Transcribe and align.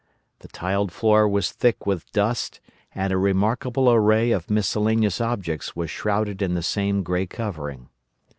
The 0.39 0.47
tiled 0.47 0.91
floor 0.91 1.29
was 1.29 1.51
thick 1.51 1.85
with 1.85 2.11
dust, 2.11 2.59
and 2.95 3.13
a 3.13 3.19
remarkable 3.19 3.91
array 3.91 4.31
of 4.31 4.49
miscellaneous 4.49 5.21
objects 5.21 5.75
was 5.75 5.91
shrouded 5.91 6.41
in 6.41 6.55
the 6.55 6.63
same 6.63 7.03
grey 7.03 7.27
covering. 7.27 7.87